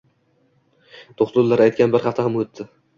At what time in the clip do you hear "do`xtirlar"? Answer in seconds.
1.21-1.65